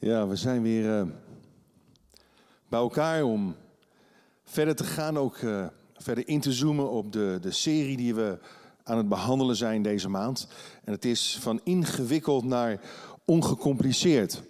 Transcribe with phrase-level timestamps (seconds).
[0.00, 1.06] Ja, we zijn weer eh,
[2.68, 3.56] bij elkaar om
[4.44, 8.38] verder te gaan, ook eh, verder in te zoomen op de, de serie die we
[8.82, 10.48] aan het behandelen zijn deze maand.
[10.84, 12.80] En het is van ingewikkeld naar
[13.24, 14.42] ongecompliceerd.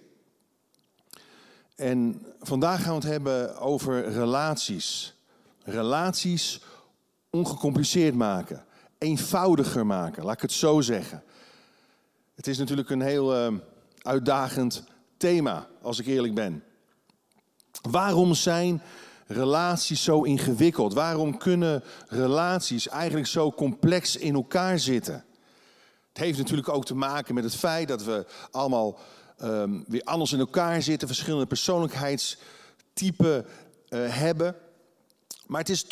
[1.77, 5.15] En vandaag gaan we het hebben over relaties.
[5.65, 6.63] Relaties
[7.31, 8.65] ongecompliceerd maken,
[8.99, 11.23] eenvoudiger maken, laat ik het zo zeggen.
[12.35, 13.59] Het is natuurlijk een heel uh,
[14.03, 14.85] uitdagend
[15.19, 16.65] thema, als ik eerlijk ben.
[17.91, 18.83] Waarom zijn
[19.27, 20.95] relaties zo ingewikkeld?
[20.95, 25.25] Waarom kunnen relaties eigenlijk zo complex in elkaar zitten?
[26.09, 28.99] Het heeft natuurlijk ook te maken met het feit dat we allemaal
[29.43, 33.47] um, weer anders in elkaar zitten, verschillende persoonlijkheidstypen
[33.89, 34.57] uh, hebben.
[35.47, 35.87] Maar het is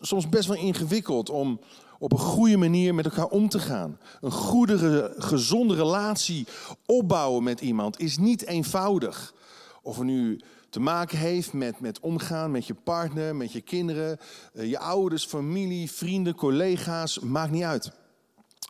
[0.00, 1.60] soms best wel ingewikkeld om
[2.04, 3.98] op een goede manier met elkaar om te gaan.
[4.20, 6.46] Een goede, gezonde relatie
[6.86, 9.34] opbouwen met iemand is niet eenvoudig.
[9.82, 10.40] Of er nu
[10.70, 14.18] te maken heeft met, met omgaan met je partner, met je kinderen,
[14.54, 17.92] eh, je ouders, familie, vrienden, collega's, maakt niet uit.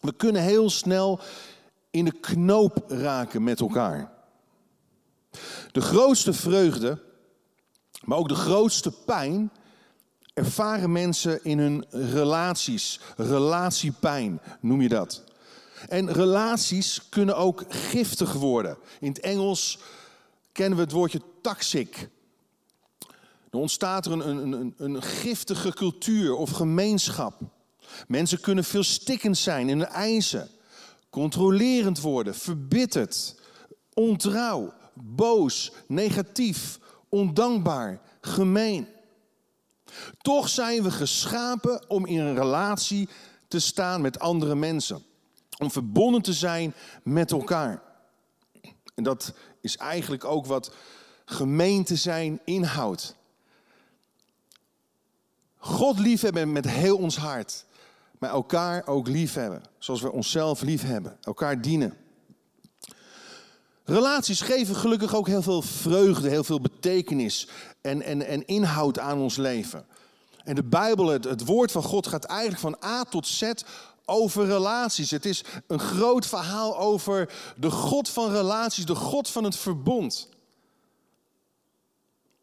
[0.00, 1.20] We kunnen heel snel
[1.90, 4.12] in de knoop raken met elkaar.
[5.72, 7.02] De grootste vreugde,
[8.04, 9.50] maar ook de grootste pijn
[10.34, 13.00] ervaren mensen in hun relaties.
[13.16, 15.22] Relatiepijn noem je dat.
[15.88, 18.76] En relaties kunnen ook giftig worden.
[19.00, 19.78] In het Engels
[20.52, 22.08] kennen we het woordje toxic.
[23.50, 27.40] Er ontstaat er een, een, een, een giftige cultuur of gemeenschap.
[28.06, 30.48] Mensen kunnen veel stikkend zijn in hun eisen,
[31.10, 33.34] controlerend worden, verbitterd,
[33.92, 38.88] ontrouw, boos, negatief, ondankbaar, gemeen.
[40.18, 43.08] Toch zijn we geschapen om in een relatie
[43.48, 45.04] te staan met andere mensen.
[45.58, 47.82] Om verbonden te zijn met elkaar.
[48.94, 50.74] En dat is eigenlijk ook wat
[51.24, 53.16] gemeente zijn inhoudt.
[55.56, 57.64] God liefhebben met heel ons hart.
[58.18, 59.62] Maar elkaar ook liefhebben.
[59.78, 61.18] Zoals we onszelf liefhebben.
[61.20, 61.96] Elkaar dienen.
[63.84, 67.48] Relaties geven gelukkig ook heel veel vreugde, heel veel betekenis
[67.80, 69.86] en, en, en inhoud aan ons leven.
[70.44, 73.52] En de Bijbel, het, woord van God, gaat eigenlijk van A tot Z
[74.04, 75.10] over relaties.
[75.10, 80.28] Het is een groot verhaal over de God van relaties, de God van het verbond.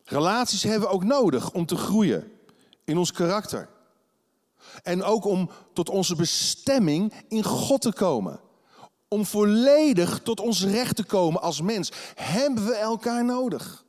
[0.03, 2.31] Relaties hebben we ook nodig om te groeien
[2.83, 3.69] in ons karakter.
[4.83, 8.39] En ook om tot onze bestemming in God te komen.
[9.07, 13.85] Om volledig tot ons recht te komen als mens, hebben we elkaar nodig.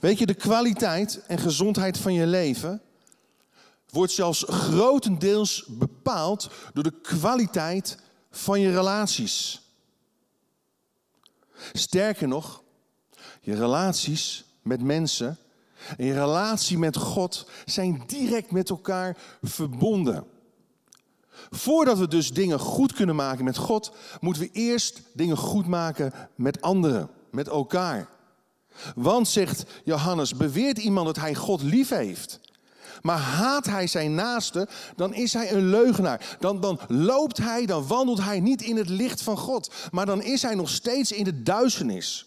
[0.00, 2.82] Weet je, de kwaliteit en gezondheid van je leven
[3.90, 7.98] wordt zelfs grotendeels bepaald door de kwaliteit
[8.30, 9.60] van je relaties.
[11.72, 12.62] Sterker nog,
[13.40, 15.38] je relaties met mensen
[15.96, 20.24] en je relatie met God zijn direct met elkaar verbonden.
[21.50, 26.12] Voordat we dus dingen goed kunnen maken met God, moeten we eerst dingen goed maken
[26.34, 28.08] met anderen, met elkaar.
[28.94, 32.40] Want, zegt Johannes, beweert iemand dat hij God lief heeft,
[33.02, 36.36] maar haat hij zijn naaste, dan is hij een leugenaar.
[36.40, 40.22] Dan, dan loopt hij, dan wandelt hij niet in het licht van God, maar dan
[40.22, 42.24] is hij nog steeds in de duisternis.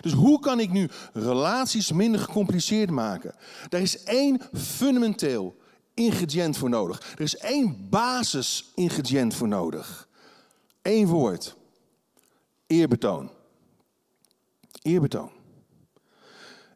[0.00, 3.34] Dus hoe kan ik nu relaties minder gecompliceerd maken?
[3.68, 5.56] Er is één fundamenteel
[5.94, 7.14] ingrediënt voor nodig.
[7.14, 10.08] Er is één basis-ingrediënt voor nodig.
[10.82, 11.56] Eén woord.
[12.66, 13.30] Eerbetoon.
[14.84, 15.30] Eerbetoon.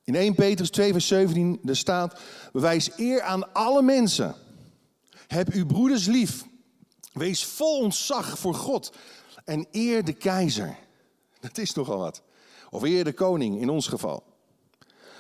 [0.05, 2.21] In 1 Petrus 2 vers 17 er staat,
[2.53, 4.35] bewijs eer aan alle mensen.
[5.27, 6.45] Heb uw broeders lief.
[7.13, 8.93] Wees vol ontzag voor God
[9.45, 10.77] en eer de keizer.
[11.41, 12.23] Dat is nogal wat.
[12.71, 14.23] Of eer de koning in ons geval.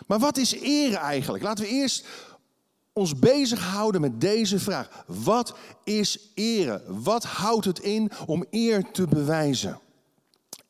[0.06, 1.44] Maar wat is eer eigenlijk?
[1.44, 2.06] Laten we eerst
[2.92, 5.04] ons bezighouden met deze vraag.
[5.06, 6.82] Wat is ere?
[6.86, 9.80] Wat houdt het in om eer te bewijzen?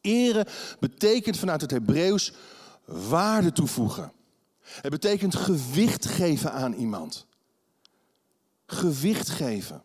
[0.00, 0.46] Ere
[0.80, 2.32] betekent vanuit het Hebreeuws
[2.84, 4.12] waarde toevoegen.
[4.60, 7.26] Het betekent gewicht geven aan iemand.
[8.66, 9.82] Gewicht geven.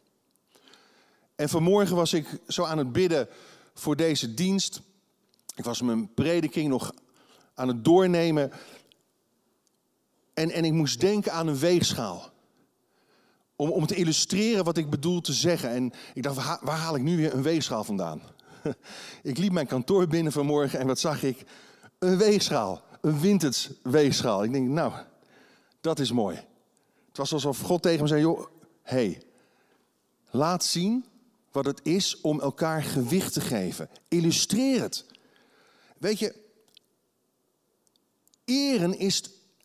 [1.35, 3.27] En vanmorgen was ik zo aan het bidden
[3.73, 4.81] voor deze dienst.
[5.55, 6.93] Ik was mijn prediking nog
[7.53, 8.51] aan het doornemen.
[10.33, 12.31] En, en ik moest denken aan een weegschaal.
[13.55, 15.69] Om, om te illustreren wat ik bedoel te zeggen.
[15.69, 18.21] En ik dacht, waar, waar haal ik nu weer een weegschaal vandaan?
[19.23, 21.45] ik liep mijn kantoor binnen vanmorgen en wat zag ik?
[21.99, 22.81] Een weegschaal.
[23.01, 24.43] Een vintage weegschaal.
[24.43, 24.93] Ik denk, nou,
[25.81, 26.35] dat is mooi.
[27.07, 28.45] Het was alsof God tegen me zei, joh,
[28.81, 29.21] hey,
[30.29, 31.05] laat zien
[31.51, 33.89] wat het is om elkaar gewicht te geven.
[34.07, 35.05] Illustreer het.
[35.97, 36.35] Weet je,
[38.45, 39.23] eren is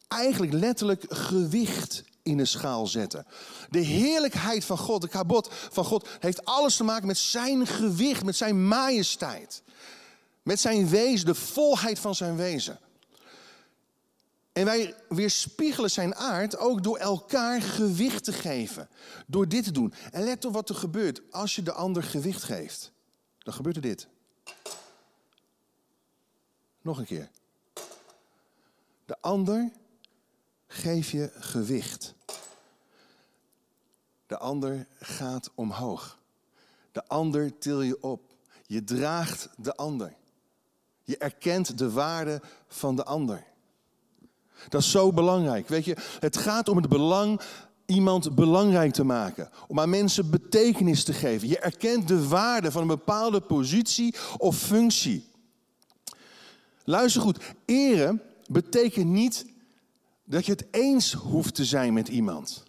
[0.08, 3.26] eigenlijk letterlijk gewicht in de schaal zetten.
[3.70, 8.24] De heerlijkheid van God, de kabot van God, heeft alles te maken met zijn gewicht,
[8.24, 9.62] met zijn majesteit.
[10.42, 12.78] Met zijn wezen, de volheid van zijn wezen.
[14.52, 18.88] En wij weerspiegelen zijn aard ook door elkaar gewicht te geven.
[19.26, 19.94] Door dit te doen.
[20.12, 22.92] En let op wat er gebeurt als je de ander gewicht geeft.
[23.38, 24.08] Dan gebeurt er dit.
[26.82, 27.30] Nog een keer.
[29.06, 29.70] De ander
[30.68, 32.14] geef je gewicht.
[34.26, 36.18] De ander gaat omhoog.
[36.92, 38.20] De ander til je op.
[38.66, 40.14] Je draagt de ander.
[41.04, 43.44] Je erkent de waarde van de ander.
[44.68, 45.68] Dat is zo belangrijk.
[45.68, 47.40] Weet je, het gaat om het belang
[47.86, 49.50] iemand belangrijk te maken.
[49.66, 51.48] Om aan mensen betekenis te geven.
[51.48, 55.30] Je erkent de waarde van een bepaalde positie of functie.
[56.84, 59.46] Luister goed, eren betekent niet
[60.28, 62.62] dat je het eens hoeft te zijn met iemand.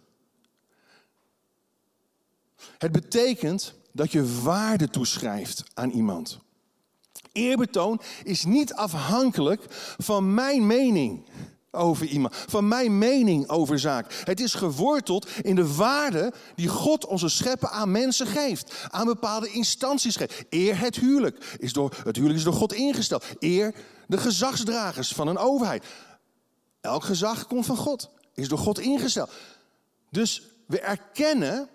[2.78, 6.38] Het betekent dat je waarde toeschrijft aan iemand.
[7.32, 9.64] Eerbetoon is niet afhankelijk
[9.98, 11.28] van mijn mening
[11.70, 14.12] over iemand, van mijn mening over zaak.
[14.24, 19.50] Het is geworteld in de waarde die God onze scheppen aan mensen geeft, aan bepaalde
[19.50, 20.44] instanties geeft.
[20.48, 23.24] Eer het huwelijk is door het huwelijk is door God ingesteld.
[23.38, 23.74] Eer
[24.06, 25.84] de gezagsdragers van een overheid.
[26.80, 29.30] Elk gezag komt van God, is door God ingesteld.
[30.10, 31.68] Dus we erkennen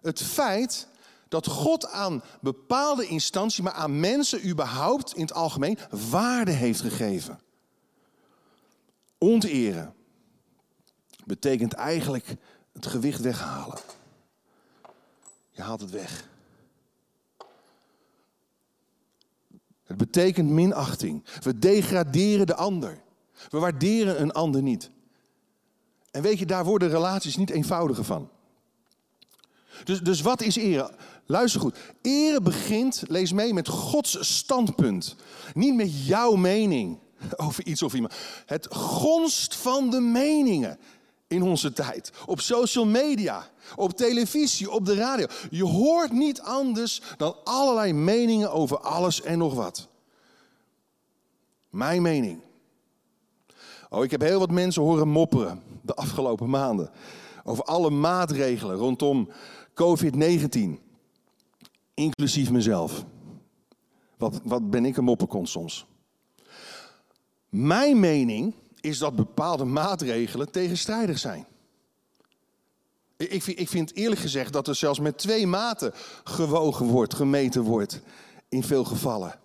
[0.00, 0.88] het feit
[1.28, 5.78] dat God aan bepaalde instanties, maar aan mensen überhaupt in het algemeen,
[6.10, 7.40] waarde heeft gegeven.
[9.18, 9.94] Onteren
[11.24, 12.36] betekent eigenlijk
[12.72, 13.78] het gewicht weghalen.
[15.50, 16.28] Je haalt het weg.
[19.84, 21.24] Het betekent minachting.
[21.42, 23.02] We degraderen de ander.
[23.50, 24.90] We waarderen een ander niet.
[26.10, 28.30] En weet je, daar worden relaties niet eenvoudiger van.
[29.84, 30.90] Dus, dus wat is ere?
[31.26, 31.76] Luister goed.
[32.02, 35.16] Ere begint, lees mee, met Gods standpunt.
[35.54, 36.98] Niet met jouw mening
[37.36, 38.14] over iets of iemand.
[38.46, 40.78] Het gonst van de meningen
[41.26, 42.12] in onze tijd.
[42.26, 45.26] Op social media, op televisie, op de radio.
[45.50, 49.88] Je hoort niet anders dan allerlei meningen over alles en nog wat.
[51.70, 52.40] Mijn mening.
[53.94, 56.90] Oh, ik heb heel wat mensen horen mopperen de afgelopen maanden
[57.44, 59.28] over alle maatregelen rondom
[59.74, 60.58] COVID-19,
[61.94, 63.04] inclusief mezelf.
[64.16, 65.86] Wat, wat ben ik een mopperkont soms?
[67.48, 71.46] Mijn mening is dat bepaalde maatregelen tegenstrijdig zijn.
[73.16, 75.92] Ik vind, ik vind eerlijk gezegd dat er zelfs met twee maten
[76.24, 78.00] gewogen wordt, gemeten wordt
[78.48, 79.42] in veel gevallen.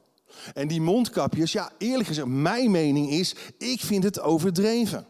[0.54, 5.08] En die mondkapjes, ja, eerlijk gezegd, mijn mening is, ik vind het overdreven.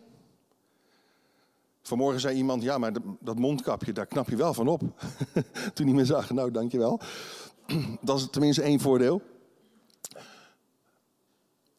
[1.81, 4.81] Vanmorgen zei iemand, ja, maar dat mondkapje, daar knap je wel van op.
[5.73, 7.01] Toen hij me zag, nou, dankjewel.
[8.01, 9.21] Dat is tenminste één voordeel.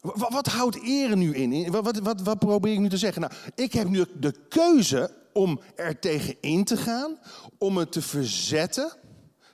[0.01, 1.71] Wat, wat houdt ere nu in?
[1.71, 3.21] Wat, wat, wat, probeer ik nu te zeggen?
[3.21, 7.19] Nou, ik heb nu de keuze om er tegen in te gaan,
[7.57, 8.91] om me te verzetten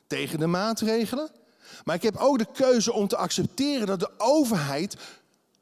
[0.07, 1.29] tegen de maatregelen.
[1.85, 4.95] Maar ik heb ook de keuze om te accepteren dat de overheid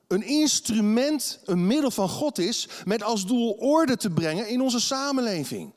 [0.07, 4.79] een instrument, een middel van God is, met als doel orde te brengen in onze
[4.79, 5.73] samenleving.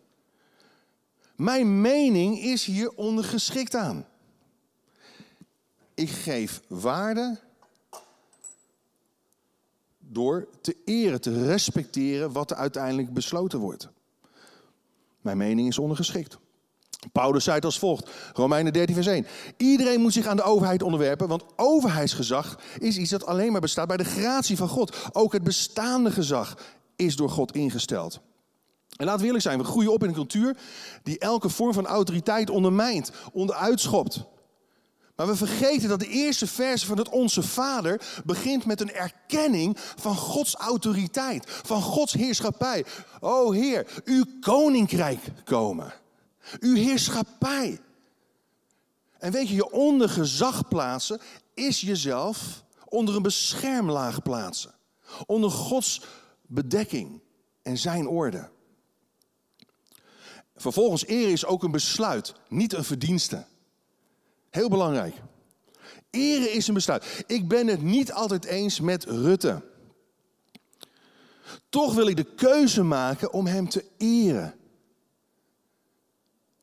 [1.37, 4.07] Mijn mening is hier ondergeschikt aan.
[5.95, 7.39] Ik geef waarde
[9.99, 13.89] door te eren, te respecteren wat er uiteindelijk besloten wordt.
[15.21, 16.39] Mijn mening is ondergeschikt.
[17.13, 19.27] Paulus zei het als volgt, Romeinen 13 vers 1.
[19.57, 23.89] Iedereen moet zich aan de overheid onderwerpen, want overheidsgezag is iets dat alleen maar bestaat
[23.89, 24.97] bij de gratie van God.
[25.13, 26.57] Ook het bestaande gezag
[26.97, 28.21] is door God ingesteld.
[28.97, 30.57] En laten we eerlijk zijn, we groeien op in een cultuur
[31.03, 34.25] die elke vorm van autoriteit ondermijnt, onderuitschopt.
[35.17, 39.77] Maar we vergeten dat de eerste verse van het Onze Vader begint met een erkenning
[39.97, 42.85] van Gods autoriteit, van Gods heerschappij.
[43.21, 45.93] O Heer, uw koninkrijk komen.
[46.61, 47.81] Uw heerschappij.
[49.19, 51.21] En weet je, je onder gezag plaatsen
[51.55, 54.75] is jezelf onder een beschermlaag plaatsen.
[55.27, 56.03] Onder Gods
[56.47, 57.21] bedekking
[57.63, 58.51] en zijn orde.
[60.57, 63.47] Vervolgens eer is ook een besluit, niet een verdienste.
[64.51, 65.15] Heel belangrijk.
[66.11, 67.25] Eren is een besluit.
[67.27, 69.63] Ik ben het niet altijd eens met Rutte.
[71.69, 74.58] Toch wil ik de keuze maken om hem te eren.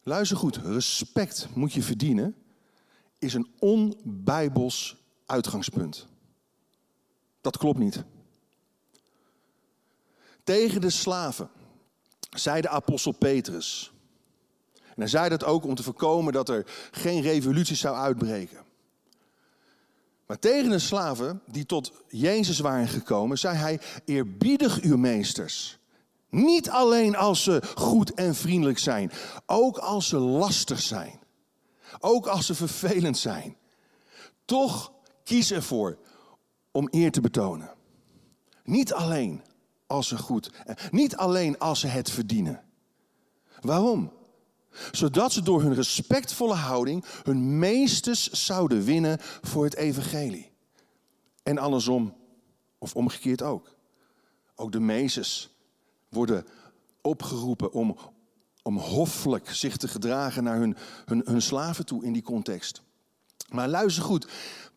[0.08, 2.36] Luister goed, respect moet je verdienen,
[3.20, 6.08] is een onbijbels uitgangspunt.
[7.42, 8.04] Dat klopt niet.
[10.44, 11.50] Tegen de slaven
[12.30, 13.92] zei de apostel Petrus.
[14.74, 18.64] En hij zei dat ook om te voorkomen dat er geen revolutie zou uitbreken.
[20.26, 25.80] Maar tegen de slaven die tot Jezus waren gekomen, zei hij: Eerbiedig uw meesters.
[26.36, 29.12] Niet alleen als ze goed en vriendelijk zijn,
[29.46, 31.20] ook als ze lastig zijn.
[32.00, 33.58] Ook als ze vervelend zijn.
[34.46, 34.92] Toch
[35.24, 35.98] kies ervoor
[36.72, 37.74] om eer te betonen.
[38.64, 39.44] Niet alleen
[39.88, 40.52] als ze goed,
[40.92, 42.64] niet alleen als ze het verdienen.
[43.62, 44.12] Waarom?
[44.92, 50.52] Zodat ze door hun respectvolle houding hun meesters zouden winnen voor het evangelie.
[51.44, 52.16] En andersom,
[52.78, 53.76] of omgekeerd ook.
[54.56, 55.55] Ook de meesters
[56.16, 56.46] worden
[57.02, 57.98] opgeroepen om,
[58.64, 62.82] om hoffelijk zich te gedragen naar hun, hun, hun slaven toe in die context.
[63.50, 64.28] Maar luister goed,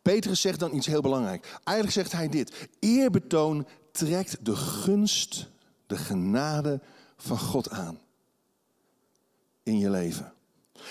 [0.03, 1.59] Petrus zegt dan iets heel belangrijk.
[1.65, 5.51] Eigenlijk zegt hij dit: eerbetoon trekt de gunst,
[5.87, 6.81] de genade
[7.17, 7.99] van God aan
[9.63, 10.33] in je leven.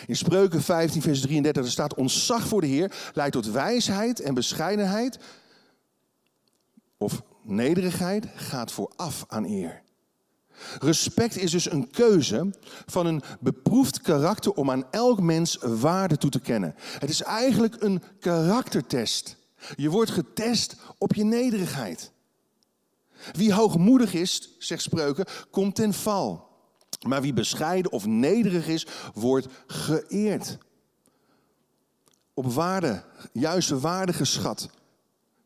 [0.07, 4.33] In Spreuken 15, vers 33 er staat: Ontzag voor de Heer leidt tot wijsheid en
[4.33, 5.19] bescheidenheid.
[6.97, 9.81] Of nederigheid gaat vooraf aan eer.
[10.79, 12.49] Respect is dus een keuze
[12.85, 16.75] van een beproefd karakter om aan elk mens waarde toe te kennen.
[16.77, 19.37] Het is eigenlijk een karaktertest.
[19.75, 22.11] Je wordt getest op je nederigheid.
[23.31, 26.47] Wie hoogmoedig is, zegt spreuken, komt ten val.
[27.07, 30.57] Maar wie bescheiden of nederig is, wordt geëerd.
[32.33, 34.69] Op waarde, juiste waarde geschat.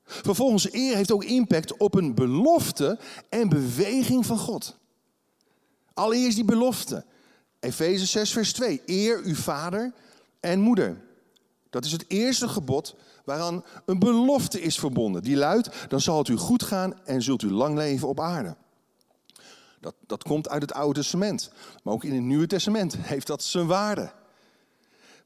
[0.04, 3.00] Vervolgens, eer heeft ook impact op een belofte
[3.30, 4.80] en beweging van God.
[6.02, 7.06] Allereerst die belofte.
[7.60, 8.82] Efeze 6, vers 2.
[8.86, 9.94] Eer uw vader
[10.40, 11.02] en moeder.
[11.70, 15.24] Dat is het eerste gebod waaraan een belofte is verbonden.
[15.24, 18.56] Die luidt, dan zal het u goed gaan en zult u lang leven op aarde.
[19.80, 21.52] Dat, dat komt uit het Oude Testament.
[21.84, 24.12] Maar ook in het Nieuwe Testament heeft dat zijn waarde.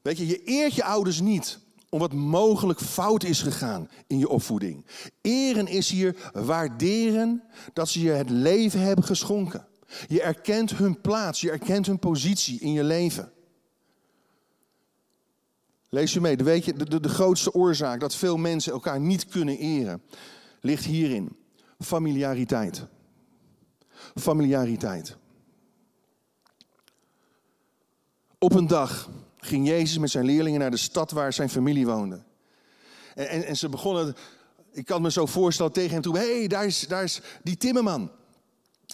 [0.02, 4.28] Weet je, je eert je ouders niet om wat mogelijk fout is gegaan in je
[4.28, 4.86] opvoeding.
[5.20, 7.42] Eren is hier waarderen
[7.72, 9.66] dat ze je het leven hebben geschonken.
[10.06, 13.32] Je erkent hun plaats, je erkent hun positie in je leven.
[15.88, 19.26] Lees je mee, weet je, de, de, de grootste oorzaak dat veel mensen elkaar niet
[19.26, 20.02] kunnen eren,
[20.60, 21.36] ligt hierin.
[21.78, 22.86] Familiariteit.
[24.14, 25.16] Familiariteit.
[28.38, 32.22] Op een dag ging Jezus met zijn leerlingen naar de stad waar zijn familie woonde.
[33.14, 34.16] En, en, en ze begonnen,
[34.72, 37.56] ik kan me zo voorstellen tegen hem toe, hé, hey, daar, is, daar is die
[37.56, 38.10] timmerman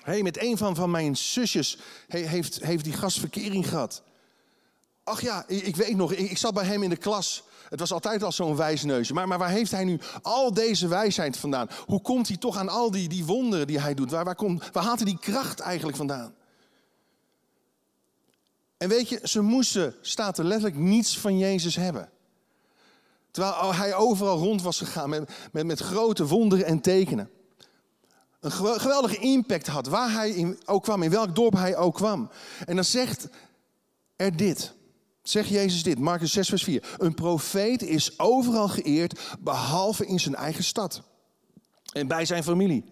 [0.02, 4.02] hey, met een van, van mijn zusjes heeft, heeft die gast verkering gehad.
[5.04, 7.42] Ach ja, ik, weet nog, ik, zat bij hem in de klas.
[7.68, 9.12] Het was altijd al zo'n wijsneusje.
[9.12, 11.68] Maar, maar waar heeft hij nu al deze wijsheid vandaan?
[11.86, 14.10] Hoe komt hij toch aan al die, die wonderen die hij doet?
[14.10, 16.34] Waar, waar, komt, waar haalt hij die kracht eigenlijk vandaan?
[18.76, 22.10] En weet je, ze moesten, staat er letterlijk, niets van Jezus hebben.
[23.30, 27.30] Terwijl hij overal rond was gegaan met, met, met grote wonderen en tekenen
[28.42, 32.30] een geweldige impact had, waar hij in, ook kwam, in welk dorp hij ook kwam.
[32.64, 33.28] En dan zegt
[34.16, 34.74] er dit.
[35.22, 36.96] Zegt Jezus dit, Marcus 6, vers 4.
[36.98, 41.02] Een profeet is overal geëerd, behalve in zijn eigen stad.
[41.92, 42.84] En bij zijn familie.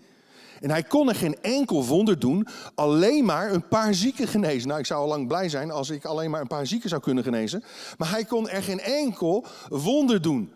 [0.61, 4.69] En hij kon er geen enkel wonder doen, alleen maar een paar zieken genezen.
[4.69, 7.01] Nou, ik zou al lang blij zijn als ik alleen maar een paar zieken zou
[7.03, 7.65] kunnen genezen.
[7.99, 10.53] Maar hij kon er geen enkel wonder doen.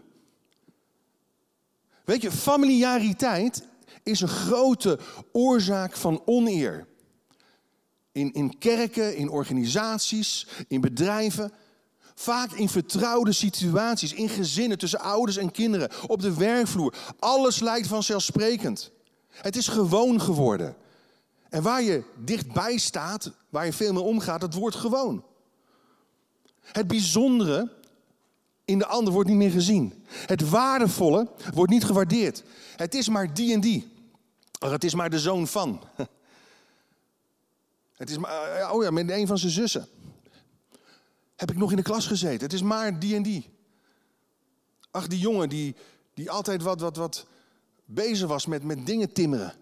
[2.05, 3.65] Weet je, familiariteit
[4.05, 4.99] is een grote
[5.33, 6.87] oorzaak van oneer.
[8.13, 11.53] In, in kerken, in organisaties, in bedrijven.
[12.15, 16.95] Vaak in vertrouwde situaties, in gezinnen tussen ouders en kinderen, op de werkvloer.
[17.19, 18.91] Alles lijkt vanzelfsprekend.
[19.29, 20.77] Het is gewoon geworden.
[21.49, 25.25] En waar je dichtbij staat, waar je veel mee omgaat, dat wordt gewoon.
[26.61, 27.73] Het bijzondere
[28.65, 30.05] in de ander wordt niet meer gezien.
[30.09, 32.43] Het waardevolle wordt niet gewaardeerd.
[32.77, 33.94] Het is maar die en die.
[34.71, 35.83] Het is maar de zoon van.
[37.97, 39.89] Het is maar, eh, oh ja, met een van zijn zussen.
[41.37, 42.41] Heb ik nog in de klas gezeten.
[42.41, 43.51] Het is maar die en die.
[44.91, 45.77] Ach, die jongen die,
[46.15, 47.27] die altijd wat, wat, wat
[47.85, 49.55] bezig was met, met dingen timmeren.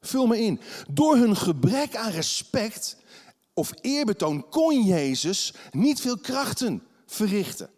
[0.00, 0.60] Vul me in.
[0.90, 2.96] Door hun gebrek aan respect
[3.54, 7.70] of eerbetoon kon Jezus niet veel krachten verrichten.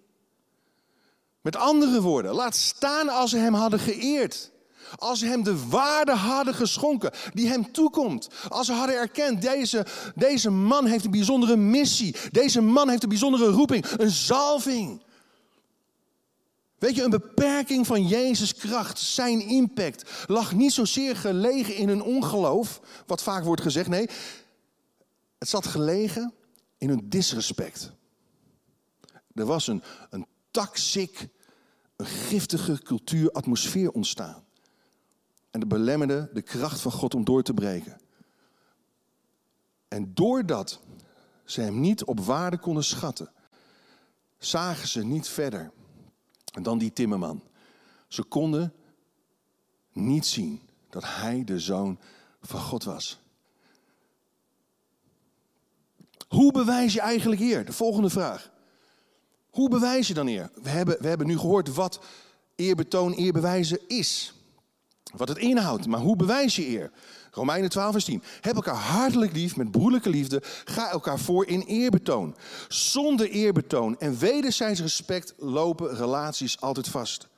[1.41, 4.52] Met andere woorden, laat staan als ze hem hadden geëerd.
[4.97, 8.29] Als ze hem de waarde hadden geschonken die hem toekomt.
[8.49, 12.17] Als ze hadden erkend, deze, deze man heeft een bijzondere missie.
[12.31, 15.03] Deze man heeft een bijzondere roeping, een zalving.
[16.79, 22.03] Weet je, een beperking van Jezus' kracht, zijn impact, lag niet zozeer gelegen in hun
[22.03, 23.89] ongeloof, wat vaak wordt gezegd.
[23.89, 24.09] Nee,
[25.39, 26.35] het zat gelegen
[26.79, 27.93] in hun disrespect.
[29.35, 31.29] Er was een, een toxic,
[31.97, 34.42] een giftige cultuur, atmosfeer ontstaan.
[35.53, 38.01] En dat belemmerde de kracht van God om door te breken.
[39.89, 40.81] En doordat
[41.45, 43.31] ze hem niet op waarde konden schatten,
[44.39, 45.73] zagen ze niet verder
[46.63, 47.43] dan die timmerman.
[48.09, 48.73] Ze konden
[49.93, 51.99] niet zien dat hij de zoon
[52.41, 53.21] van God was.
[56.29, 57.65] Hoe bewijs je eigenlijk eer?
[57.65, 58.51] De volgende vraag.
[59.51, 60.51] Hoe bewijs je dan eer?
[60.63, 62.01] We hebben, we hebben nu gehoord wat
[62.55, 64.35] eerbetoon, eerbewijzen is.
[65.17, 66.91] Wat het inhoudt, maar hoe bewijs je eer?
[67.31, 68.23] Romeinen 12, vers 10.
[68.41, 70.43] Heb elkaar hartelijk lief met broederlijke liefde.
[70.65, 72.37] Ga elkaar voor in eerbetoon.
[72.69, 77.29] Zonder eerbetoon en wederzijds respect lopen relaties altijd vast.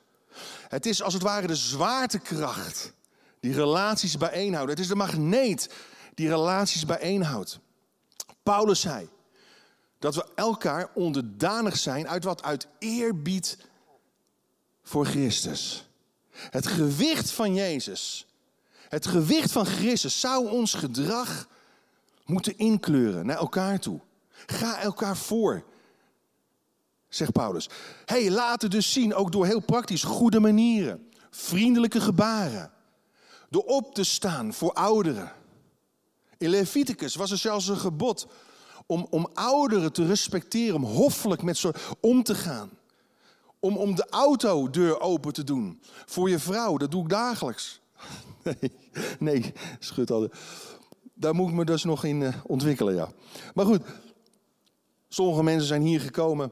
[0.67, 2.93] Het is als het ware de zwaartekracht
[3.39, 4.69] die relaties bijeenhoudt.
[4.69, 5.69] Het is de magneet
[6.13, 7.59] die relaties bijeenhoudt.
[8.43, 9.09] Paulus zei
[9.99, 12.43] dat we elkaar onderdanig zijn uit wat?
[12.43, 13.57] Uit eerbied
[14.83, 15.85] voor Christus.
[16.37, 18.25] Het gewicht van Jezus,
[18.89, 21.47] het gewicht van Christus zou ons gedrag
[22.25, 23.99] moeten inkleuren naar elkaar toe.
[24.45, 25.63] Ga elkaar voor,
[27.09, 27.69] zegt Paulus.
[28.05, 32.71] hey, laat dus zien, ook door heel praktisch goede manieren, vriendelijke gebaren,
[33.49, 35.31] door op te staan voor ouderen.
[36.37, 38.27] In Leviticus was er zelfs een gebod
[38.85, 42.69] om, om ouderen te respecteren, om hoffelijk met ze om te gaan.
[43.65, 47.79] Om, om de autodeur open te doen voor je vrouw, dat doe ik dagelijks.
[48.43, 48.71] Nee,
[49.19, 50.29] nee schud al.
[51.13, 53.11] Daar moet ik me dus nog in uh, ontwikkelen, ja.
[53.53, 53.81] Maar goed,
[55.09, 56.51] sommige mensen zijn hier gekomen.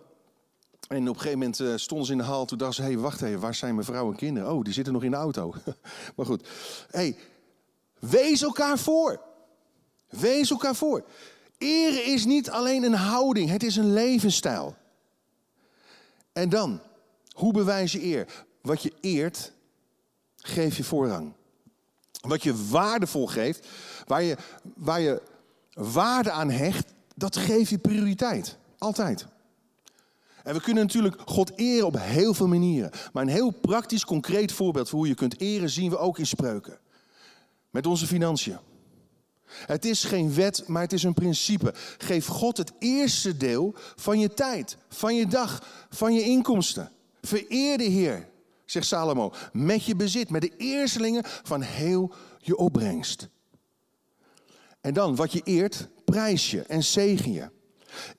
[0.87, 2.45] En op een gegeven moment uh, stonden ze in de hal.
[2.45, 4.53] Toen dachten ze, hey, wacht even, waar zijn mijn vrouw en kinderen?
[4.53, 5.53] Oh, die zitten nog in de auto.
[6.15, 6.47] maar goed,
[6.89, 7.17] hey,
[7.99, 9.21] wees elkaar voor.
[10.09, 11.03] Wees elkaar voor.
[11.57, 14.75] Eren is niet alleen een houding, het is een levensstijl.
[16.31, 16.81] En dan,
[17.33, 18.45] hoe bewijs je eer?
[18.61, 19.51] Wat je eert,
[20.37, 21.33] geef je voorrang.
[22.21, 23.67] Wat je waardevol geeft,
[24.05, 24.37] waar je,
[24.75, 25.21] waar je
[25.73, 28.57] waarde aan hecht, dat geef je prioriteit.
[28.77, 29.27] Altijd.
[30.43, 32.91] En we kunnen natuurlijk God eren op heel veel manieren.
[33.13, 36.27] Maar een heel praktisch, concreet voorbeeld van hoe je kunt eren zien we ook in
[36.27, 36.79] spreuken.
[37.69, 38.57] Met onze financiën.
[39.45, 41.73] Het is geen wet, maar het is een principe.
[41.97, 46.91] Geef God het eerste deel van je tijd, van je dag, van je inkomsten.
[47.27, 48.27] Vereer de Heer,
[48.65, 53.29] zegt Salomo, met je bezit, met de eerstelingen van heel je opbrengst.
[54.81, 57.49] En dan, wat je eert, prijs je en zegen je.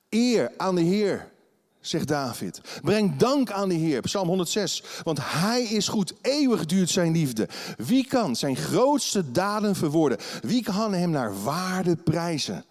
[0.09, 1.33] Eer aan de Heer,
[1.81, 2.61] zegt David.
[2.83, 4.83] Breng dank aan de Heer, Psalm 106.
[5.03, 7.49] Want Hij is goed, eeuwig duurt zijn liefde.
[7.77, 10.19] Wie kan zijn grootste daden verwoorden?
[10.41, 12.65] Wie kan hem naar waarde prijzen?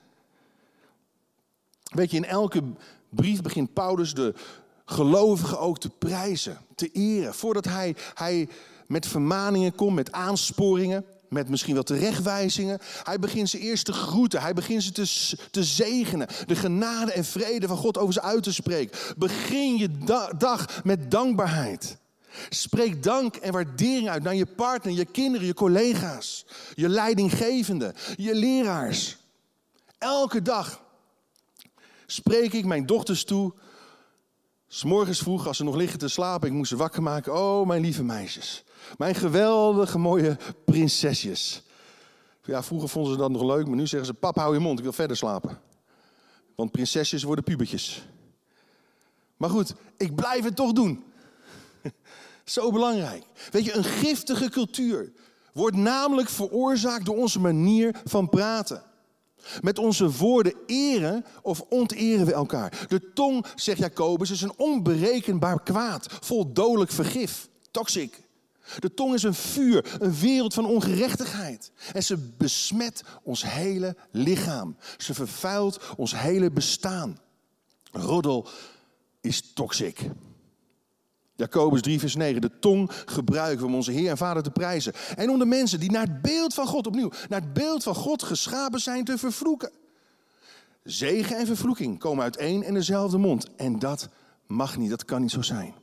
[1.83, 2.63] Weet je, in elke
[3.09, 4.33] brief begint Paulus de
[4.85, 7.33] gelovigen ook te prijzen, te eren.
[7.33, 8.47] Voordat hij, hij
[8.87, 12.79] met vermaningen komt, met aansporingen met misschien wel terechtwijzingen.
[13.03, 14.41] Hij begint ze eerst te groeten.
[14.41, 16.27] Hij begint ze te, te zegenen.
[16.45, 18.97] De genade en vrede van God over ze uit te spreken.
[19.17, 19.89] Begin je
[20.37, 21.97] dag met dankbaarheid.
[22.49, 28.35] Spreek dank en waardering uit naar je partner, je kinderen, je collega's, je leidinggevende, je
[28.35, 29.17] leraars.
[29.97, 30.81] Elke dag
[32.05, 33.53] spreek ik mijn dochters toe.
[34.73, 37.33] S'morgens vroeg, als ze nog liggen te slapen, ik moest ze wakker maken.
[37.33, 38.63] Oh, mijn lieve meisjes.
[38.97, 41.63] Mijn geweldige mooie prinsesjes.
[42.43, 44.77] Ja, vroeger vonden ze dat nog leuk, maar nu zeggen ze: Pap, hou je mond,
[44.77, 45.59] ik wil verder slapen.
[46.55, 48.07] Want prinsesjes worden pubertjes.
[49.37, 51.03] Maar goed, ik blijf het toch doen.
[52.43, 53.23] Zo belangrijk.
[53.51, 55.11] Weet je, een giftige cultuur
[55.53, 58.83] wordt namelijk veroorzaakt door onze manier van praten.
[59.61, 62.85] Met onze woorden eren of onteren we elkaar.
[62.87, 68.21] De tong, zegt Jacobus, is een onberekenbaar kwaad, vol dodelijk vergif, toxic.
[68.79, 71.71] De tong is een vuur, een wereld van ongerechtigheid.
[71.93, 74.75] En ze besmet ons hele lichaam.
[74.97, 77.19] Ze vervuilt ons hele bestaan.
[77.91, 78.47] Roddel
[79.21, 79.99] is toxic.
[81.43, 82.41] Jacobus 3, vers 9.
[82.41, 84.93] De tong gebruiken we om onze Heer en Vader te prijzen.
[85.15, 87.95] En om de mensen die naar het beeld van God, opnieuw, naar het beeld van
[87.95, 89.71] God geschapen zijn te vervloeken.
[90.83, 93.55] Zegen en vervloeking komen uit één en dezelfde mond.
[93.55, 94.09] En dat
[94.47, 95.73] mag niet, dat kan niet zo zijn.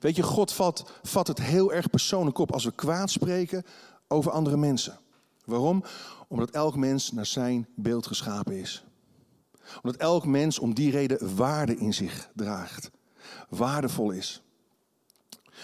[0.00, 3.64] Weet je, God vat, vat het heel erg persoonlijk op als we kwaad spreken
[4.08, 4.98] over andere mensen.
[5.44, 5.84] Waarom?
[6.28, 8.84] Omdat elk mens naar zijn beeld geschapen is.
[9.82, 12.90] Omdat elk mens om die reden waarde in zich draagt.
[13.56, 14.42] Waardevol is.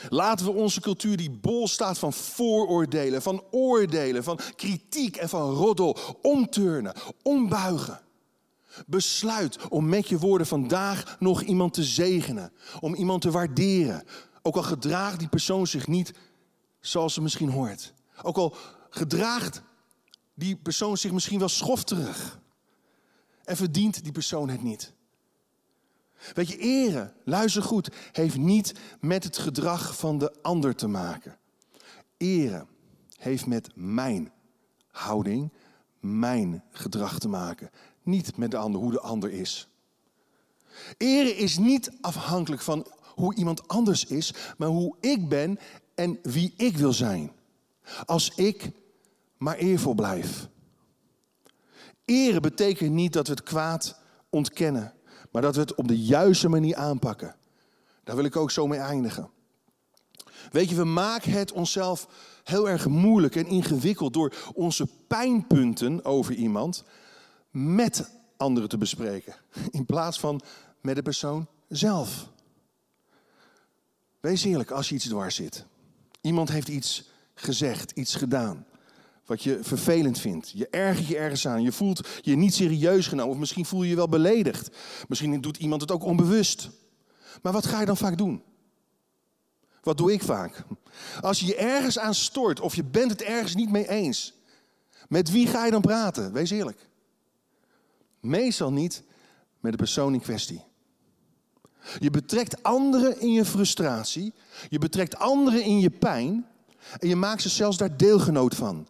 [0.08, 5.50] Laten we onze cultuur die bol staat van vooroordelen, van oordelen, van kritiek en van
[5.50, 8.00] roddel omturnen, ombuigen.
[8.86, 14.04] Besluit om met je woorden vandaag nog iemand te zegenen, om iemand te waarderen.
[14.42, 16.12] Ook al gedraagt die persoon zich niet
[16.80, 17.94] zoals ze misschien hoort.
[18.22, 18.56] Ook al
[18.90, 19.62] gedraagt
[20.34, 22.40] die persoon zich misschien wel schofterig.
[23.44, 24.92] En verdient die persoon het niet.
[26.34, 31.38] Weet je, eren, luister goed, heeft niet met het gedrag van de ander te maken.
[32.16, 32.68] Eren
[33.18, 34.32] heeft met mijn
[34.90, 35.52] houding,
[36.00, 37.70] mijn gedrag te maken.
[38.02, 39.68] Niet met de ander, hoe de ander is.
[40.96, 45.58] Eren is niet afhankelijk van hoe iemand anders is, maar hoe ik ben
[45.94, 47.32] en wie ik wil zijn.
[48.04, 48.70] Als ik
[49.36, 50.48] maar eervol blijf.
[52.04, 54.00] Eren betekent niet dat we het kwaad
[54.30, 54.92] ontkennen,
[55.30, 57.36] maar dat we het op de juiste manier aanpakken.
[58.04, 59.30] Daar wil ik ook zo mee eindigen.
[60.50, 62.08] Weet je, we maken het onszelf
[62.44, 66.84] heel erg moeilijk en ingewikkeld door onze pijnpunten over iemand
[67.50, 69.34] met anderen te bespreken,
[69.70, 70.40] in plaats van
[70.80, 72.30] met de persoon zelf.
[74.20, 75.64] Wees eerlijk als je iets dwars zit.
[76.20, 78.66] Iemand heeft iets gezegd, iets gedaan
[79.28, 80.50] wat je vervelend vindt.
[80.50, 81.62] Je ergert je ergens aan.
[81.62, 83.32] Je voelt je niet serieus genomen.
[83.32, 84.76] Of misschien voel je je wel beledigd.
[85.08, 86.70] Misschien doet iemand het ook onbewust.
[87.42, 88.42] Maar wat ga je dan vaak doen?
[89.82, 90.64] Wat doe ik vaak?
[91.20, 94.34] Als je je ergens aan stort of je bent het ergens niet mee eens.
[95.08, 96.32] Met wie ga je dan praten?
[96.32, 96.88] Wees eerlijk.
[98.20, 99.02] Meestal niet
[99.60, 100.64] met de persoon in kwestie.
[101.98, 104.32] Je betrekt anderen in je frustratie.
[104.68, 106.46] Je betrekt anderen in je pijn.
[106.98, 108.86] En je maakt ze zelfs daar deelgenoot van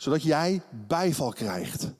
[0.00, 1.92] zodat jij bijval krijgt.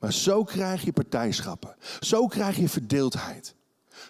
[0.00, 1.76] Maar zo krijg je partijschappen.
[2.00, 3.54] Zo krijg je verdeeldheid.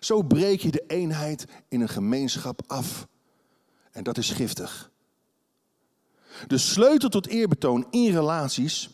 [0.00, 3.08] Zo breek je de eenheid in een gemeenschap af.
[3.90, 4.90] En dat is giftig.
[6.46, 8.90] De sleutel tot eerbetoon in relaties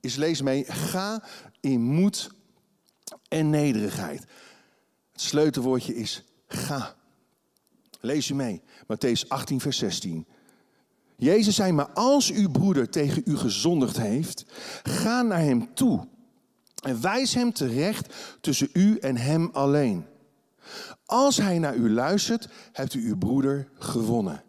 [0.00, 1.22] is, lees mee, ga
[1.60, 2.30] in moed
[3.28, 4.20] en nederigheid.
[5.12, 6.96] Het sleutelwoordje is ga.
[8.00, 10.26] Lees je mee, Matthäus 18, vers 16.
[11.16, 14.44] Jezus zei, maar als uw broeder tegen u gezondigd heeft,
[14.82, 16.08] ga naar hem toe
[16.82, 20.06] en wijs hem terecht tussen u en hem alleen.
[21.06, 24.42] Als hij naar u luistert, hebt u uw broeder gewonnen.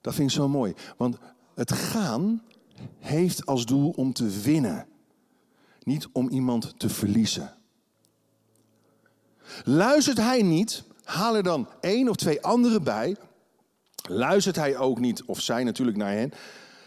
[0.00, 1.16] Dat vind ik zo mooi, want
[1.54, 2.42] het gaan
[2.98, 4.86] heeft als doel om te winnen,
[5.82, 7.54] niet om iemand te verliezen.
[9.64, 13.16] Luistert hij niet, haal er dan één of twee anderen bij
[14.12, 16.32] Luistert hij ook niet, of zij natuurlijk naar hen,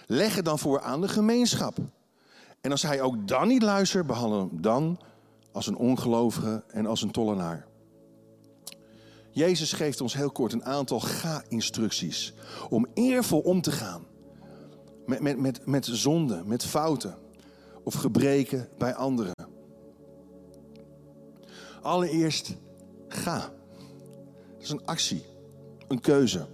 [0.07, 1.77] leg het dan voor aan de gemeenschap.
[2.61, 4.99] En als hij ook dan niet luistert, behandel hem dan
[5.51, 7.65] als een ongelovige en als een tollenaar.
[9.31, 12.33] Jezus geeft ons heel kort een aantal ga-instructies
[12.69, 14.05] om eervol om te gaan
[15.05, 17.17] met, met, met, met zonde, met fouten
[17.83, 19.33] of gebreken bij anderen.
[21.81, 22.55] Allereerst
[23.07, 23.37] ga.
[23.37, 25.25] Dat is een actie,
[25.87, 26.47] een keuze.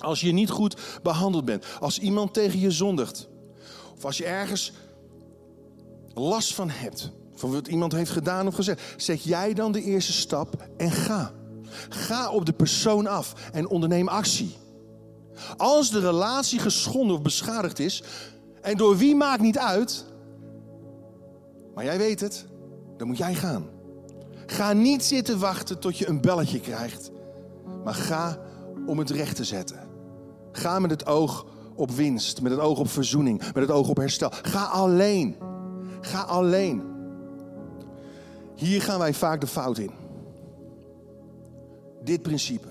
[0.00, 1.64] Als je niet goed behandeld bent.
[1.80, 3.28] Als iemand tegen je zondigt.
[3.96, 4.72] Of als je ergens
[6.14, 7.10] last van hebt.
[7.34, 8.82] Van wat iemand heeft gedaan of gezegd.
[8.96, 11.32] Zet jij dan de eerste stap en ga.
[11.88, 14.56] Ga op de persoon af en onderneem actie.
[15.56, 18.02] Als de relatie geschonden of beschadigd is.
[18.62, 20.04] En door wie maakt niet uit.
[21.74, 22.44] Maar jij weet het.
[22.96, 23.68] Dan moet jij gaan.
[24.46, 27.10] Ga niet zitten wachten tot je een belletje krijgt.
[27.84, 28.38] Maar ga
[28.86, 29.83] om het recht te zetten.
[30.56, 33.96] Ga met het oog op winst, met het oog op verzoening, met het oog op
[33.96, 34.30] herstel.
[34.42, 35.36] Ga alleen.
[36.00, 36.82] Ga alleen.
[38.54, 39.90] Hier gaan wij vaak de fout in.
[42.04, 42.68] Dit principe.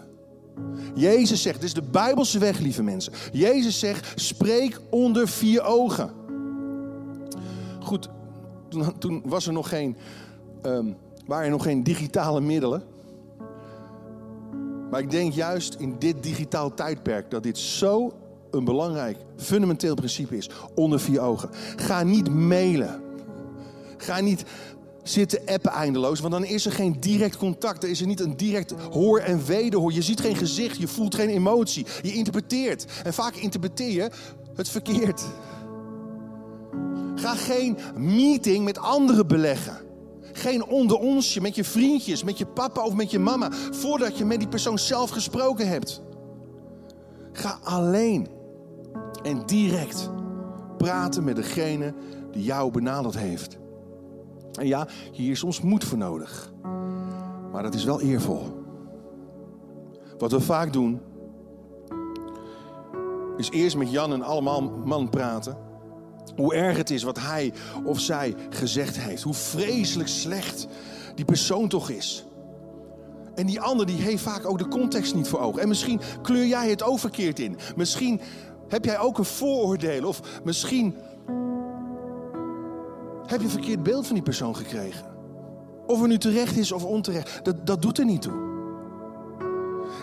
[0.95, 3.13] Jezus zegt, dit is de Bijbelse weg, lieve mensen.
[3.31, 6.11] Jezus zegt, spreek onder vier ogen.
[7.79, 8.09] Goed,
[8.97, 9.97] toen, was er nog geen,
[10.61, 12.83] um, waren er nog geen digitale middelen.
[14.93, 18.13] Maar ik denk juist in dit digitaal tijdperk dat dit zo
[18.51, 20.49] een belangrijk, fundamenteel principe is.
[20.75, 21.49] Onder vier ogen.
[21.75, 23.01] Ga niet mailen.
[23.97, 24.43] Ga niet
[25.03, 27.83] zitten appen eindeloos, want dan is er geen direct contact.
[27.83, 29.93] Er is er niet een direct hoor en wederhoor.
[29.93, 31.85] Je ziet geen gezicht, je voelt geen emotie.
[32.01, 32.85] Je interpreteert.
[33.03, 34.09] En vaak interpreteer je
[34.55, 35.23] het verkeerd.
[37.15, 39.92] Ga geen meeting met anderen beleggen.
[40.33, 44.25] Geen onder onsje met je vriendjes, met je papa of met je mama, voordat je
[44.25, 46.01] met die persoon zelf gesproken hebt.
[47.31, 48.27] Ga alleen
[49.23, 50.09] en direct
[50.77, 51.93] praten met degene
[52.31, 53.57] die jou benaderd heeft.
[54.53, 56.53] En ja, hier is soms moed voor nodig.
[57.51, 58.61] Maar dat is wel eervol.
[60.17, 61.01] Wat we vaak doen,
[63.37, 65.57] is eerst met Jan en allemaal man praten.
[66.35, 69.23] Hoe erg het is wat hij of zij gezegd heeft.
[69.23, 70.67] Hoe vreselijk slecht
[71.15, 72.25] die persoon toch is.
[73.35, 75.61] En die ander die heeft vaak ook de context niet voor ogen.
[75.61, 77.57] En misschien kleur jij het ook verkeerd in.
[77.75, 78.21] Misschien
[78.67, 80.07] heb jij ook een vooroordeel.
[80.07, 80.95] Of misschien
[83.25, 85.05] heb je een verkeerd beeld van die persoon gekregen.
[85.87, 87.39] Of er nu terecht is of onterecht.
[87.43, 88.42] Dat, dat doet er niet toe.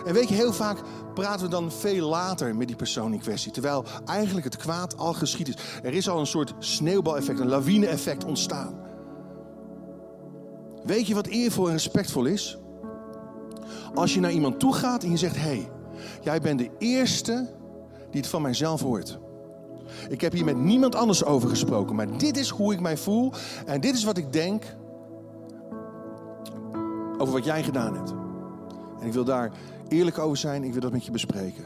[0.05, 0.77] En weet je, heel vaak
[1.13, 3.51] praten we dan veel later met die persoon in kwestie.
[3.51, 5.55] Terwijl eigenlijk het kwaad al geschied is.
[5.83, 8.79] Er is al een soort sneeuwbaleffect, een lawine-effect ontstaan.
[10.83, 12.57] Weet je wat eervol en respectvol is?
[13.93, 15.71] Als je naar iemand toe gaat en je zegt: Hé, hey,
[16.21, 17.49] jij bent de eerste
[18.11, 19.19] die het van mijzelf hoort.
[20.09, 23.33] Ik heb hier met niemand anders over gesproken, maar dit is hoe ik mij voel
[23.65, 24.63] en dit is wat ik denk
[27.17, 28.13] over wat jij gedaan hebt.
[28.99, 29.51] En ik wil daar
[29.91, 31.65] eerlijk over zijn, ik wil dat met je bespreken.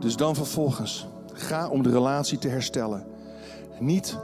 [0.00, 3.06] Dus dan vervolgens, ga om de relatie te herstellen.
[3.78, 4.18] Niet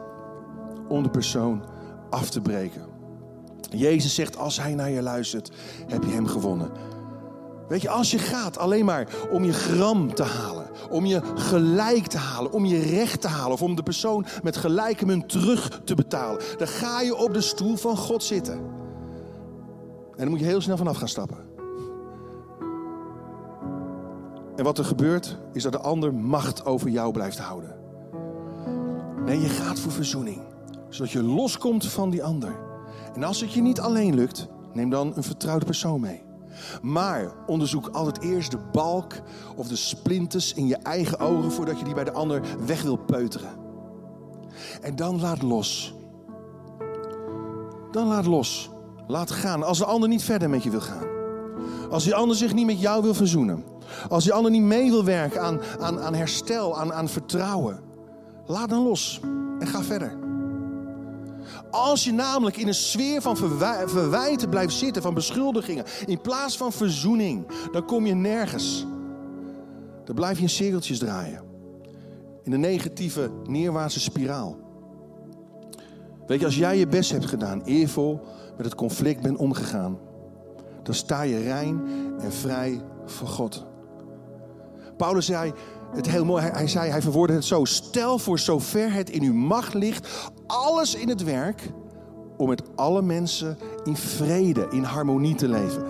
[0.88, 1.64] om de persoon
[2.10, 2.82] af te breken.
[3.70, 5.50] Jezus zegt, als hij naar je luistert,
[5.86, 6.70] heb je hem gewonnen.
[7.68, 12.06] Weet je, als je gaat alleen maar om je gram te halen, om je gelijk
[12.06, 15.80] te halen, om je recht te halen of om de persoon met gelijke munt terug
[15.84, 18.79] te betalen, dan ga je op de stoel van God zitten.
[20.20, 21.36] En dan moet je heel snel vanaf gaan stappen.
[24.56, 27.76] En wat er gebeurt, is dat de ander macht over jou blijft houden.
[29.24, 30.42] Nee, je gaat voor verzoening,
[30.88, 32.52] zodat je loskomt van die ander.
[33.14, 36.22] En als het je niet alleen lukt, neem dan een vertrouwde persoon mee.
[36.82, 39.14] Maar onderzoek altijd eerst de balk
[39.56, 42.96] of de splinters in je eigen ogen voordat je die bij de ander weg wil
[42.96, 43.50] peuteren.
[44.80, 45.94] En dan laat los.
[47.90, 48.70] Dan laat los.
[49.06, 49.62] Laat gaan.
[49.62, 51.08] Als de ander niet verder met je wil gaan.
[51.90, 53.64] Als die ander zich niet met jou wil verzoenen.
[54.08, 57.80] Als die ander niet mee wil werken aan, aan, aan herstel, aan, aan vertrouwen.
[58.46, 59.20] Laat dan los
[59.58, 60.18] en ga verder.
[61.70, 63.36] Als je namelijk in een sfeer van
[63.86, 68.86] verwijten blijft zitten, van beschuldigingen, in plaats van verzoening, dan kom je nergens.
[70.04, 71.42] Dan blijf je in cirkeltjes draaien.
[72.42, 74.58] In een negatieve, neerwaartse spiraal.
[76.26, 78.20] Weet je, als jij je best hebt gedaan, eervol
[78.60, 79.98] met het conflict bent omgegaan,
[80.82, 81.80] dan sta je rein
[82.20, 83.66] en vrij voor God.
[84.96, 85.52] Paulus zei
[85.94, 89.32] het heel mooi, hij, zei, hij verwoordde het zo: stel voor zover het in uw
[89.32, 91.72] macht ligt, alles in het werk
[92.36, 95.84] om met alle mensen in vrede, in harmonie te leven.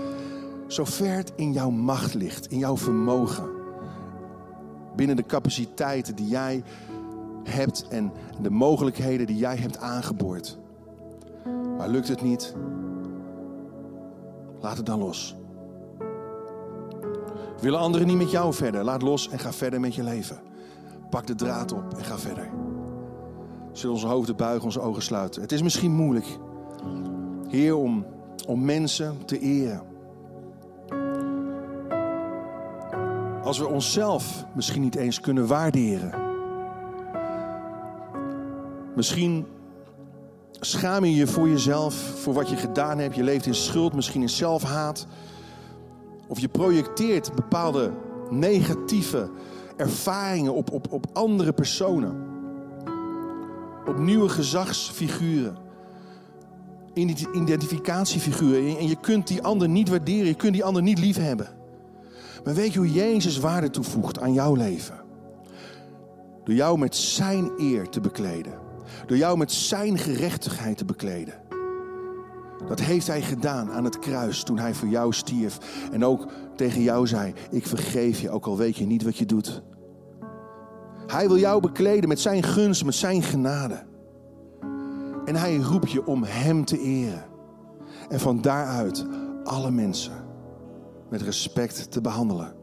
[0.66, 3.50] Zover het in jouw macht ligt, in jouw vermogen.
[4.96, 6.62] Binnen de capaciteiten die jij
[7.44, 10.58] hebt en de mogelijkheden die jij hebt aangeboord.
[11.76, 12.54] Maar lukt het niet?
[14.60, 15.36] Laat het dan los.
[17.60, 18.84] Willen anderen niet met jou verder?
[18.84, 20.40] Laat los en ga verder met je leven.
[21.10, 22.48] Pak de draad op en ga verder.
[23.72, 25.42] Zullen onze hoofden buigen, onze ogen sluiten.
[25.42, 26.38] Het is misschien moeilijk,
[27.48, 28.06] Heer, om,
[28.46, 29.82] om mensen te eren.
[33.42, 36.14] Als we onszelf misschien niet eens kunnen waarderen.
[38.94, 39.46] Misschien
[40.60, 43.14] schaam je je voor jezelf, voor wat je gedaan hebt.
[43.14, 45.06] Je leeft in schuld, misschien in zelfhaat.
[46.26, 47.92] Of je projecteert bepaalde
[48.30, 49.30] negatieve
[49.76, 52.28] ervaringen op, op, op andere personen.
[53.86, 55.56] Op nieuwe gezagsfiguren.
[57.34, 58.78] Identificatiefiguren.
[58.78, 60.26] En je kunt die ander niet waarderen.
[60.26, 61.48] Je kunt die ander niet liefhebben.
[62.44, 65.00] Maar weet je hoe Jezus waarde toevoegt aan jouw leven?
[66.44, 68.69] Door jou met zijn eer te bekleden.
[69.06, 71.34] Door jou met zijn gerechtigheid te bekleden.
[72.68, 75.58] Dat heeft hij gedaan aan het kruis toen hij voor jou stierf.
[75.92, 76.26] En ook
[76.56, 79.62] tegen jou zei: Ik vergeef je, ook al weet je niet wat je doet.
[81.06, 83.82] Hij wil jou bekleden met zijn gunst, met zijn genade.
[85.24, 87.24] En hij roept je om hem te eren.
[88.08, 89.06] En van daaruit
[89.44, 90.24] alle mensen
[91.08, 92.54] met respect te behandelen.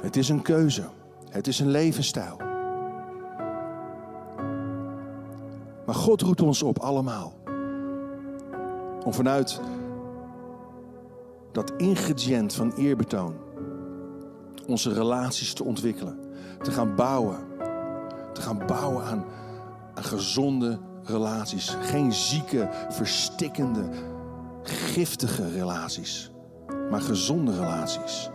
[0.00, 0.84] Het is een keuze.
[1.30, 2.47] Het is een levensstijl.
[5.88, 7.32] Maar God roept ons op allemaal.
[9.04, 9.60] Om vanuit
[11.52, 13.34] dat ingrediënt van eerbetoon
[14.66, 16.18] onze relaties te ontwikkelen.
[16.62, 17.38] Te gaan bouwen.
[18.32, 19.24] Te gaan bouwen aan,
[19.94, 21.76] aan gezonde relaties.
[21.80, 23.88] Geen zieke, verstikkende,
[24.62, 26.30] giftige relaties.
[26.90, 28.30] Maar gezonde relaties.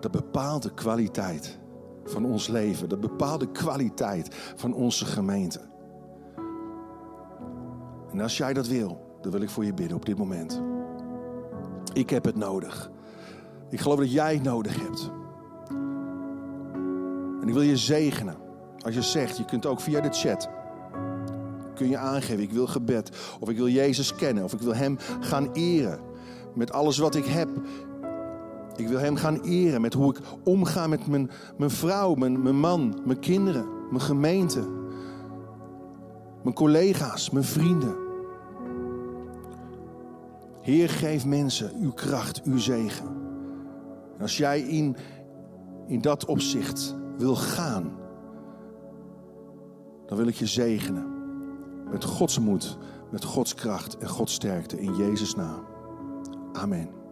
[0.00, 1.58] Dat bepaalt de kwaliteit
[2.04, 2.88] van ons leven.
[2.88, 5.72] Dat bepaalt de kwaliteit van onze gemeente.
[8.14, 10.62] En als jij dat wil, dan wil ik voor je bidden op dit moment.
[11.92, 12.90] Ik heb het nodig.
[13.70, 15.10] Ik geloof dat jij het nodig hebt.
[17.40, 18.36] En ik wil je zegenen.
[18.78, 20.48] Als je zegt, je kunt ook via de chat.
[21.74, 23.10] Kun je aangeven, ik wil gebed.
[23.40, 24.44] Of ik wil Jezus kennen.
[24.44, 26.00] Of ik wil Hem gaan eren.
[26.54, 27.48] Met alles wat ik heb.
[28.76, 29.80] Ik wil Hem gaan eren.
[29.80, 34.60] Met hoe ik omga met mijn, mijn vrouw, mijn, mijn man, mijn kinderen, mijn gemeente.
[36.42, 38.03] Mijn collega's, mijn vrienden.
[40.64, 43.06] Heer, geef mensen uw kracht, uw zegen.
[44.16, 44.96] En als jij in,
[45.86, 47.92] in dat opzicht wil gaan,
[50.06, 51.06] dan wil ik je zegenen.
[51.90, 52.78] Met Gods moed,
[53.10, 55.64] met Gods kracht en Gods sterkte in Jezus' naam.
[56.52, 57.03] Amen.